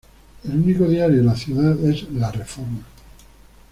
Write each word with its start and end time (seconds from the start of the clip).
El 0.45 0.55
único 0.55 0.85
diario 0.87 1.17
de 1.17 1.23
la 1.23 1.35
ciudad 1.35 1.79
es 1.87 2.09
"La 2.13 2.31
Reforma". 2.31 2.81